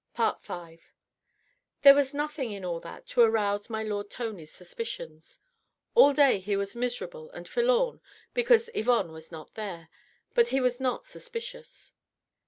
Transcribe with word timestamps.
V 0.17 0.79
There 1.83 1.93
was 1.93 2.11
nothing 2.11 2.51
in 2.51 2.65
all 2.65 2.79
that 2.79 3.05
to 3.09 3.21
arouse 3.21 3.69
my 3.69 3.83
lord 3.83 4.09
Tony's 4.09 4.51
suspicions. 4.51 5.39
All 5.93 6.11
day 6.11 6.39
he 6.39 6.55
was 6.57 6.75
miserable 6.75 7.29
and 7.29 7.47
forlorn 7.47 8.01
because 8.33 8.71
Yvonne 8.73 9.11
was 9.11 9.31
not 9.31 9.53
there 9.53 9.89
but 10.33 10.47
he 10.47 10.59
was 10.59 10.79
not 10.79 11.05
suspicious. 11.05 11.93